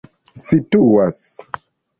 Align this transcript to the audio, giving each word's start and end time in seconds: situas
situas 0.45 1.21